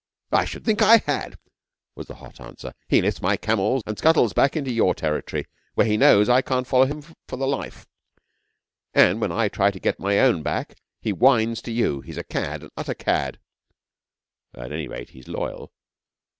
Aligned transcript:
'I 0.31 0.45
should 0.45 0.65
think 0.65 0.81
I 0.81 0.97
had!' 1.05 1.37
was 1.93 2.07
the 2.07 2.15
hot 2.15 2.41
answer. 2.41 2.73
'He 2.87 3.03
lifts 3.03 3.21
my 3.21 3.37
camels 3.37 3.83
and 3.85 3.99
scuttles 3.99 4.33
back 4.33 4.57
into 4.57 4.71
your 4.71 4.95
territory, 4.95 5.45
where 5.75 5.85
he 5.85 5.95
knows 5.95 6.27
I 6.27 6.41
can't 6.41 6.65
follow 6.65 6.85
him 6.85 7.03
for 7.27 7.35
the 7.37 7.45
life; 7.45 7.85
and 8.95 9.21
when 9.21 9.31
I 9.31 9.47
try 9.47 9.69
to 9.69 9.79
get 9.79 9.91
a 9.91 9.97
bit 9.97 9.99
of 10.01 10.05
my 10.05 10.17
own 10.19 10.41
back, 10.41 10.73
he 11.01 11.13
whines 11.13 11.61
to 11.61 11.71
you. 11.71 12.01
He's 12.01 12.17
a 12.17 12.23
cad 12.23 12.63
an 12.63 12.71
utter 12.75 12.95
cad.' 12.95 13.37
'At 14.55 14.71
any 14.71 14.87
rate, 14.87 15.09
he 15.11 15.19
is 15.19 15.27
loyal. 15.27 15.71